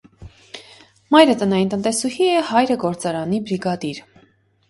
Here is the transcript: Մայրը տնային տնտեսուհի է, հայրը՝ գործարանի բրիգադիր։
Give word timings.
Մայրը 1.15 1.33
տնային 1.41 1.69
տնտեսուհի 1.73 2.29
է, 2.37 2.39
հայրը՝ 2.49 2.77
գործարանի 2.85 3.43
բրիգադիր։ 3.51 4.01